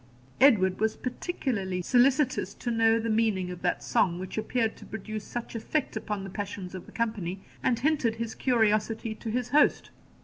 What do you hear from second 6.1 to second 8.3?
the passions of the company, and hinted